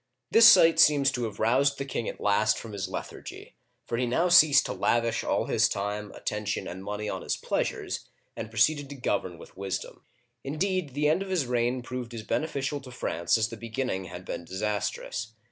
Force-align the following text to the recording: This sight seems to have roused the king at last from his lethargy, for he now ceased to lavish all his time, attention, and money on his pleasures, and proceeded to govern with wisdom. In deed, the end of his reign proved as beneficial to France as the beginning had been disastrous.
This 0.31 0.47
sight 0.47 0.79
seems 0.79 1.11
to 1.11 1.25
have 1.25 1.39
roused 1.39 1.77
the 1.77 1.85
king 1.85 2.09
at 2.09 2.19
last 2.19 2.57
from 2.57 2.71
his 2.71 2.89
lethargy, 2.89 3.53
for 3.85 3.97
he 3.99 4.07
now 4.07 4.29
ceased 4.29 4.65
to 4.65 4.73
lavish 4.73 5.23
all 5.23 5.45
his 5.45 5.69
time, 5.69 6.11
attention, 6.13 6.67
and 6.67 6.83
money 6.83 7.07
on 7.07 7.21
his 7.21 7.37
pleasures, 7.37 8.09
and 8.35 8.49
proceeded 8.49 8.89
to 8.89 8.95
govern 8.95 9.37
with 9.37 9.55
wisdom. 9.55 10.01
In 10.43 10.57
deed, 10.57 10.95
the 10.95 11.07
end 11.07 11.21
of 11.21 11.29
his 11.29 11.45
reign 11.45 11.83
proved 11.83 12.15
as 12.15 12.23
beneficial 12.23 12.81
to 12.81 12.89
France 12.89 13.37
as 13.37 13.49
the 13.49 13.57
beginning 13.57 14.05
had 14.05 14.25
been 14.25 14.43
disastrous. 14.43 15.33